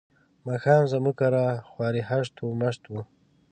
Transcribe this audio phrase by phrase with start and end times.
[0.47, 3.01] ماښام زموږ کره خوار هشت و مشت وو.